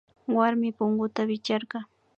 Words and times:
Warmi 0.35 0.69
punguta 0.77 1.21
wichkarka 1.29 1.77